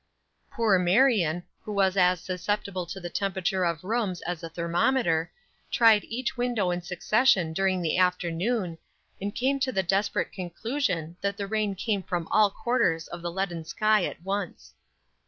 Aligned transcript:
Poor 0.49 0.79
Marion, 0.79 1.43
who 1.63 1.71
was 1.71 1.95
as 1.95 2.19
susceptible 2.19 2.87
to 2.87 2.99
the 2.99 3.07
temperature 3.07 3.63
of 3.63 3.83
rooms 3.83 4.23
as 4.23 4.41
a 4.41 4.49
thermometer, 4.49 5.31
tried 5.69 6.03
each 6.05 6.35
window 6.35 6.71
in 6.71 6.81
succession 6.81 7.53
during 7.53 7.83
the 7.83 7.99
afternoon, 7.99 8.79
and 9.21 9.35
came 9.35 9.59
to 9.59 9.71
the 9.71 9.83
desperate 9.83 10.31
conclusion 10.31 11.17
that 11.21 11.37
the 11.37 11.45
rain 11.45 11.75
came 11.75 12.01
from 12.01 12.27
all 12.31 12.49
quarters 12.49 13.07
of 13.09 13.21
the 13.21 13.31
leaden 13.31 13.63
sky 13.63 14.03
at 14.03 14.19
once. 14.23 14.73